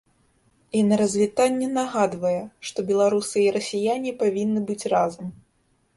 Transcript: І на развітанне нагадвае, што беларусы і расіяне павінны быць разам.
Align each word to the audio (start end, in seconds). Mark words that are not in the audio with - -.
І 0.79 0.79
на 0.91 0.95
развітанне 1.01 1.67
нагадвае, 1.75 2.41
што 2.69 2.85
беларусы 2.89 3.37
і 3.47 3.53
расіяне 3.59 4.11
павінны 4.23 4.59
быць 4.71 4.89
разам. 4.95 5.27